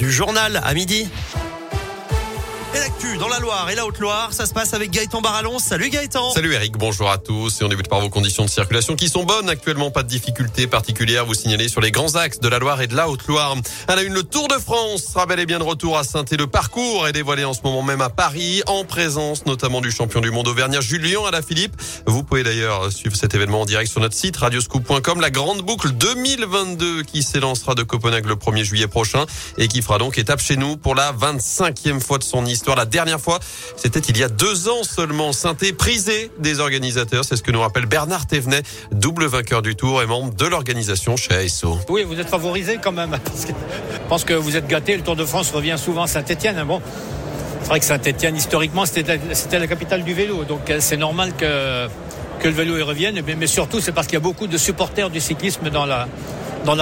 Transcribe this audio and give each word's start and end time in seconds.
du 0.00 0.10
journal 0.10 0.58
à 0.64 0.72
midi. 0.72 1.06
Et 2.72 2.78
l'actu 2.78 3.16
dans 3.18 3.26
la 3.26 3.40
Loire 3.40 3.68
et 3.68 3.74
la 3.74 3.84
Haute-Loire, 3.84 4.32
ça 4.32 4.46
se 4.46 4.52
passe 4.52 4.74
avec 4.74 4.92
Gaëtan 4.92 5.20
Barallon. 5.20 5.58
Salut 5.58 5.90
Gaëtan. 5.90 6.30
Salut 6.30 6.52
Eric, 6.52 6.78
bonjour 6.78 7.10
à 7.10 7.18
tous. 7.18 7.60
Et 7.60 7.64
on 7.64 7.68
débute 7.68 7.88
par 7.88 8.00
vos 8.00 8.10
conditions 8.10 8.44
de 8.44 8.48
circulation 8.48 8.94
qui 8.94 9.08
sont 9.08 9.24
bonnes. 9.24 9.50
Actuellement, 9.50 9.90
pas 9.90 10.04
de 10.04 10.08
difficultés 10.08 10.68
particulières. 10.68 11.26
Vous 11.26 11.34
signalez 11.34 11.66
sur 11.66 11.80
les 11.80 11.90
grands 11.90 12.14
axes 12.14 12.38
de 12.38 12.46
la 12.46 12.60
Loire 12.60 12.80
et 12.80 12.86
de 12.86 12.94
la 12.94 13.08
Haute-Loire. 13.08 13.56
À 13.88 13.96
la 13.96 14.02
une, 14.02 14.14
le 14.14 14.22
Tour 14.22 14.46
de 14.46 14.54
France 14.54 15.02
sera 15.02 15.26
bel 15.26 15.40
et 15.40 15.46
bien 15.46 15.58
de 15.58 15.64
retour 15.64 15.98
à 15.98 16.04
saint 16.04 16.24
Le 16.30 16.46
parcours 16.46 17.08
est 17.08 17.12
dévoilé 17.12 17.44
en 17.44 17.54
ce 17.54 17.62
moment 17.64 17.82
même 17.82 18.02
à 18.02 18.08
Paris, 18.08 18.62
en 18.68 18.84
présence 18.84 19.46
notamment 19.46 19.80
du 19.80 19.90
champion 19.90 20.20
du 20.20 20.30
monde 20.30 20.46
auvergnat 20.46 20.80
Julien 20.80 21.24
Alaphilippe. 21.26 21.74
Vous 22.06 22.22
pouvez 22.22 22.44
d'ailleurs 22.44 22.92
suivre 22.92 23.16
cet 23.16 23.34
événement 23.34 23.62
en 23.62 23.66
direct 23.66 23.90
sur 23.90 24.00
notre 24.00 24.14
site 24.14 24.36
radioscoop.com. 24.36 25.20
La 25.20 25.30
grande 25.30 25.62
boucle 25.62 25.90
2022 25.90 27.02
qui 27.02 27.24
s'élancera 27.24 27.74
de 27.74 27.82
Copenhague 27.82 28.26
le 28.26 28.36
1er 28.36 28.62
juillet 28.62 28.86
prochain 28.86 29.26
et 29.58 29.66
qui 29.66 29.82
fera 29.82 29.98
donc 29.98 30.18
étape 30.18 30.40
chez 30.40 30.56
nous 30.56 30.76
pour 30.76 30.94
la 30.94 31.12
25e 31.12 31.98
fois 31.98 32.18
de 32.18 32.22
son 32.22 32.46
histoire 32.46 32.59
la 32.68 32.84
dernière 32.84 33.20
fois, 33.20 33.40
c'était 33.76 34.00
il 34.00 34.18
y 34.18 34.22
a 34.22 34.28
deux 34.28 34.68
ans 34.68 34.82
seulement. 34.82 35.32
Synthé 35.32 35.72
prisé 35.72 36.30
des 36.38 36.60
organisateurs. 36.60 37.24
C'est 37.24 37.36
ce 37.36 37.42
que 37.42 37.50
nous 37.50 37.60
rappelle 37.60 37.86
Bernard 37.86 38.26
Thévenet, 38.26 38.62
double 38.92 39.26
vainqueur 39.26 39.62
du 39.62 39.76
Tour 39.76 40.02
et 40.02 40.06
membre 40.06 40.34
de 40.34 40.46
l'organisation 40.46 41.16
chez 41.16 41.34
ASO. 41.34 41.78
Oui, 41.88 42.04
vous 42.04 42.18
êtes 42.20 42.28
favorisé 42.28 42.78
quand 42.82 42.92
même. 42.92 43.18
Je 43.46 44.08
pense 44.08 44.24
que 44.24 44.34
vous 44.34 44.56
êtes 44.56 44.66
gâté. 44.66 44.96
Le 44.96 45.02
Tour 45.02 45.16
de 45.16 45.24
France 45.24 45.50
revient 45.50 45.76
souvent 45.78 46.02
à 46.02 46.06
Saint-Etienne. 46.06 46.62
Bon, 46.66 46.80
c'est 47.62 47.68
vrai 47.68 47.80
que 47.80 47.86
Saint-Etienne, 47.86 48.36
historiquement, 48.36 48.84
c'était 48.86 49.58
la 49.58 49.66
capitale 49.66 50.02
du 50.02 50.14
vélo. 50.14 50.44
Donc 50.44 50.70
euh, 50.70 50.78
c'est 50.80 50.96
normal 50.96 51.32
que, 51.36 51.86
que 52.40 52.48
le 52.48 52.54
vélo 52.54 52.76
y 52.78 52.82
revienne. 52.82 53.20
Mais, 53.38 53.46
surtout, 53.46 53.80
c'est 53.80 53.92
parce 53.92 54.06
qu'il 54.06 54.14
y 54.14 54.16
a 54.16 54.20
beaucoup 54.20 54.46
de 54.46 54.56
supporters 54.56 55.10
du 55.10 55.20
cyclisme 55.20 55.70
dans 55.70 55.86
la, 55.86 56.06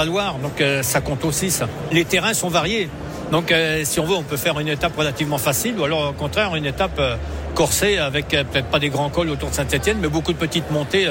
Loire. 0.04 0.36
Donc 0.38 0.60
euh, 0.60 0.82
ça 0.82 1.00
compte 1.00 1.24
aussi. 1.24 1.52
Les 1.92 2.04
terrains 2.04 2.34
sont 2.34 2.48
variés. 2.48 2.88
Donc 3.32 3.52
euh, 3.52 3.82
si 3.84 4.00
on 4.00 4.06
veut, 4.06 4.14
on 4.14 4.22
peut 4.22 4.36
faire 4.36 4.58
une 4.58 4.68
étape 4.68 4.96
relativement 4.96 5.38
facile 5.38 5.78
ou 5.78 5.84
alors 5.84 6.10
au 6.10 6.12
contraire 6.12 6.54
une 6.56 6.66
étape 6.66 6.98
euh, 6.98 7.16
corsée 7.54 7.98
avec 7.98 8.32
euh, 8.32 8.44
peut-être 8.44 8.68
pas 8.68 8.78
des 8.78 8.88
grands 8.88 9.10
cols 9.10 9.30
autour 9.30 9.50
de 9.50 9.54
Saint-Etienne, 9.54 9.98
mais 10.00 10.08
beaucoup 10.08 10.32
de 10.32 10.38
petites 10.38 10.70
montées 10.70 11.08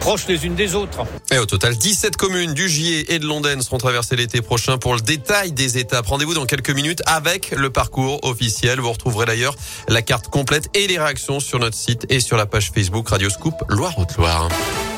proches 0.00 0.26
les 0.28 0.44
unes 0.44 0.54
des 0.54 0.74
autres. 0.74 1.04
Et 1.32 1.38
au 1.38 1.46
total, 1.46 1.74
17 1.76 2.16
communes 2.16 2.54
du 2.54 2.68
Gier 2.68 3.14
et 3.14 3.18
de 3.18 3.26
Londaine 3.26 3.62
seront 3.62 3.78
traversées 3.78 4.16
l'été 4.16 4.42
prochain 4.42 4.78
pour 4.78 4.94
le 4.94 5.00
détail 5.00 5.52
des 5.52 5.78
étapes. 5.78 6.06
Rendez-vous 6.06 6.34
dans 6.34 6.46
quelques 6.46 6.70
minutes 6.70 7.02
avec 7.06 7.50
le 7.50 7.70
parcours 7.70 8.22
officiel. 8.24 8.78
Vous 8.78 8.92
retrouverez 8.92 9.26
d'ailleurs 9.26 9.54
la 9.88 10.02
carte 10.02 10.28
complète 10.28 10.68
et 10.74 10.86
les 10.86 10.98
réactions 10.98 11.40
sur 11.40 11.58
notre 11.58 11.76
site 11.76 12.06
et 12.10 12.20
sur 12.20 12.36
la 12.36 12.46
page 12.46 12.70
Facebook 12.74 13.08
Radio 13.08 13.30
Scoop 13.30 13.54
Loire-Haute-Loire. 13.68 14.42
loire 14.42 14.46
haute 14.46 14.58
loire 14.58 14.95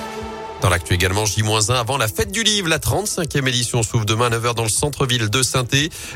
dans 0.61 0.70
l'actu 0.70 0.95
également, 0.95 1.25
J-1 1.25 1.73
avant 1.73 1.97
la 1.97 2.09
fête 2.09 2.33
du 2.33 2.42
livre. 2.42 2.69
La 2.69 2.78
35e 2.78 3.47
édition 3.47 3.83
s'ouvre 3.83 4.05
demain 4.05 4.27
à 4.27 4.39
9h 4.39 4.55
dans 4.55 4.65
le 4.65 4.69
centre-ville 4.69 5.31
de 5.31 5.42
saint 5.42 5.65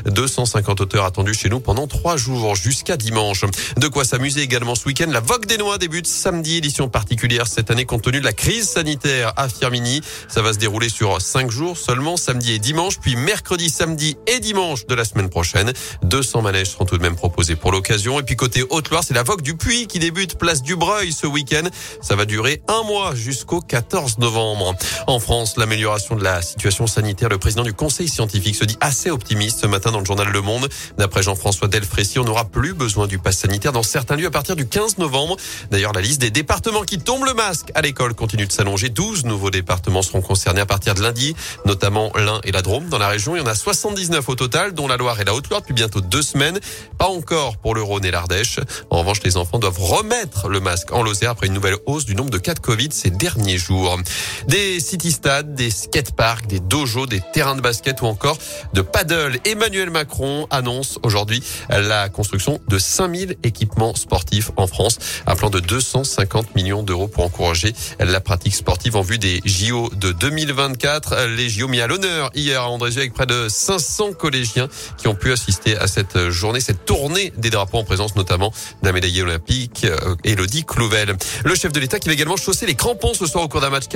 250 0.05 0.81
auteurs 0.81 1.05
attendus 1.05 1.33
chez 1.33 1.49
nous 1.49 1.59
pendant 1.59 1.87
trois 1.87 2.17
jours 2.17 2.55
jusqu'à 2.55 2.97
dimanche. 2.97 3.45
De 3.77 3.87
quoi 3.87 4.03
s'amuser 4.03 4.41
également 4.41 4.75
ce 4.75 4.85
week-end. 4.85 5.07
La 5.09 5.21
Vogue 5.21 5.45
des 5.45 5.57
Noix 5.57 5.77
débute 5.77 6.07
samedi, 6.07 6.57
édition 6.57 6.89
particulière 6.89 7.47
cette 7.47 7.71
année 7.71 7.85
compte 7.85 8.03
tenu 8.03 8.19
de 8.19 8.25
la 8.25 8.33
crise 8.33 8.67
sanitaire 8.67 9.33
à 9.37 9.47
Firmini. 9.47 10.01
Ça 10.27 10.41
va 10.41 10.51
se 10.51 10.57
dérouler 10.57 10.89
sur 10.89 11.21
cinq 11.21 11.49
jours 11.49 11.77
seulement, 11.77 12.17
samedi 12.17 12.53
et 12.53 12.59
dimanche, 12.59 12.99
puis 12.99 13.15
mercredi, 13.15 13.69
samedi 13.69 14.17
et 14.27 14.39
dimanche 14.39 14.87
de 14.87 14.95
la 14.95 15.05
semaine 15.05 15.29
prochaine. 15.29 15.71
200 16.03 16.41
manèges 16.41 16.71
seront 16.71 16.85
tout 16.85 16.97
de 16.97 17.03
même 17.03 17.15
proposés 17.15 17.55
pour 17.55 17.71
l'occasion. 17.71 18.19
Et 18.19 18.23
puis 18.23 18.35
côté 18.35 18.63
Haute-Loire, 18.69 19.03
c'est 19.05 19.13
la 19.13 19.23
Vogue 19.23 19.41
du 19.41 19.55
Puy 19.55 19.87
qui 19.87 19.99
débute 19.99 20.37
place 20.37 20.61
du 20.61 20.75
Breuil 20.75 21.13
ce 21.13 21.27
week-end. 21.27 21.63
Ça 22.01 22.15
va 22.15 22.25
durer 22.25 22.61
un 22.67 22.83
mois 22.83 23.15
jusqu'au 23.15 23.61
14 23.61 24.17
novembre. 24.17 24.32
En 24.35 25.19
France, 25.19 25.57
l'amélioration 25.57 26.15
de 26.15 26.23
la 26.23 26.41
situation 26.41 26.87
sanitaire, 26.87 27.29
le 27.29 27.37
président 27.37 27.63
du 27.63 27.73
conseil 27.73 28.07
scientifique 28.07 28.55
se 28.55 28.65
dit 28.65 28.77
assez 28.81 29.11
optimiste 29.11 29.59
ce 29.59 29.67
matin 29.67 29.91
dans 29.91 29.99
le 29.99 30.05
journal 30.05 30.27
Le 30.27 30.41
Monde. 30.41 30.69
D'après 30.97 31.21
Jean-François 31.21 31.67
Delfrécy, 31.67 32.17
on 32.17 32.23
n'aura 32.23 32.45
plus 32.45 32.73
besoin 32.73 33.05
du 33.05 33.19
pass 33.19 33.37
sanitaire 33.37 33.71
dans 33.71 33.83
certains 33.83 34.15
lieux 34.15 34.27
à 34.27 34.31
partir 34.31 34.55
du 34.55 34.67
15 34.67 34.97
novembre. 34.97 35.37
D'ailleurs, 35.69 35.93
la 35.93 36.01
liste 36.01 36.19
des 36.19 36.31
départements 36.31 36.81
qui 36.81 36.97
tombent 36.97 37.25
le 37.25 37.33
masque 37.33 37.71
à 37.75 37.81
l'école 37.81 38.15
continue 38.15 38.47
de 38.47 38.51
s'allonger. 38.51 38.89
12 38.89 39.25
nouveaux 39.25 39.51
départements 39.51 40.01
seront 40.01 40.21
concernés 40.21 40.61
à 40.61 40.65
partir 40.65 40.95
de 40.95 41.01
lundi, 41.01 41.35
notamment 41.65 42.11
l'Ain 42.15 42.41
et 42.43 42.51
la 42.51 42.61
Drôme. 42.63 42.89
Dans 42.89 42.99
la 42.99 43.09
région, 43.09 43.35
il 43.35 43.39
y 43.39 43.41
en 43.41 43.47
a 43.47 43.55
79 43.55 44.27
au 44.29 44.35
total, 44.35 44.73
dont 44.73 44.87
la 44.87 44.97
Loire 44.97 45.19
et 45.19 45.25
la 45.25 45.35
Haute-Loire 45.35 45.61
depuis 45.61 45.73
bientôt 45.73 46.01
deux 46.01 46.23
semaines. 46.23 46.59
Pas 46.97 47.07
encore 47.07 47.57
pour 47.57 47.75
le 47.75 47.83
Rhône 47.83 48.05
et 48.05 48.11
l'Ardèche. 48.11 48.59
En 48.89 48.99
revanche, 48.99 49.21
les 49.23 49.37
enfants 49.37 49.59
doivent 49.59 49.79
remettre 49.79 50.49
le 50.49 50.59
masque 50.59 50.91
en 50.91 51.03
Lozère 51.03 51.29
après 51.29 51.47
une 51.47 51.53
nouvelle 51.53 51.77
hausse 51.85 52.05
du 52.05 52.15
nombre 52.15 52.31
de 52.31 52.39
cas 52.39 52.55
de 52.55 52.59
Covid 52.59 52.89
ces 52.91 53.11
derniers 53.11 53.57
jours. 53.57 53.99
Des 54.47 54.79
city-stades, 54.79 55.55
des 55.55 55.71
skateparks, 55.71 56.47
des 56.47 56.59
dojos, 56.59 57.05
des 57.05 57.21
terrains 57.33 57.55
de 57.55 57.61
basket 57.61 58.01
ou 58.01 58.05
encore 58.05 58.37
de 58.73 58.81
paddle. 58.81 59.39
Emmanuel 59.45 59.89
Macron 59.89 60.47
annonce 60.49 60.99
aujourd'hui 61.03 61.43
la 61.69 62.09
construction 62.09 62.59
de 62.67 62.77
5000 62.77 63.37
équipements 63.43 63.95
sportifs 63.95 64.51
en 64.57 64.67
France. 64.67 64.99
Un 65.27 65.35
plan 65.35 65.49
de 65.49 65.59
250 65.59 66.55
millions 66.55 66.83
d'euros 66.83 67.07
pour 67.07 67.23
encourager 67.25 67.73
la 67.99 68.19
pratique 68.19 68.55
sportive 68.55 68.95
en 68.95 69.01
vue 69.01 69.17
des 69.17 69.41
JO 69.45 69.89
de 69.95 70.11
2024. 70.11 71.25
Les 71.35 71.49
JO 71.49 71.67
mis 71.67 71.81
à 71.81 71.87
l'honneur 71.87 72.29
hier 72.35 72.61
à 72.61 72.69
Andrézieux 72.69 73.01
avec 73.01 73.13
près 73.13 73.25
de 73.25 73.47
500 73.49 74.13
collégiens 74.13 74.67
qui 74.97 75.07
ont 75.07 75.15
pu 75.15 75.31
assister 75.31 75.77
à 75.77 75.87
cette 75.87 76.29
journée, 76.29 76.59
cette 76.59 76.85
tournée 76.85 77.33
des 77.37 77.49
drapeaux 77.49 77.77
en 77.77 77.83
présence 77.83 78.15
notamment 78.15 78.53
d'un 78.81 78.91
médaillé 78.91 79.21
olympique, 79.21 79.85
Elodie 80.23 80.61
euh, 80.61 80.73
Clouvel. 80.73 81.15
Le 81.43 81.55
chef 81.55 81.71
de 81.71 81.79
l'État 81.79 81.99
qui 81.99 82.07
va 82.07 82.13
également 82.13 82.37
chausser 82.37 82.65
les 82.65 82.75
crampons 82.75 83.13
ce 83.13 83.25
soir 83.25 83.43
au 83.43 83.47
cours 83.47 83.61
d'un 83.61 83.69
match 83.69 83.87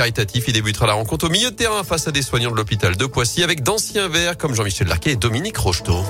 il 0.47 0.53
débutera 0.53 0.87
la 0.87 0.93
rencontre 0.93 1.27
au 1.27 1.29
milieu 1.29 1.51
de 1.51 1.55
terrain 1.55 1.83
face 1.83 2.07
à 2.07 2.11
des 2.11 2.21
soignants 2.21 2.51
de 2.51 2.55
l'hôpital 2.55 2.95
de 2.95 3.05
Poissy 3.05 3.43
avec 3.43 3.61
d'anciens 3.61 4.07
verts 4.07 4.37
comme 4.37 4.55
Jean-Michel 4.55 4.87
Larquet 4.87 5.11
et 5.11 5.15
Dominique 5.15 5.57
Rocheteau. 5.57 6.03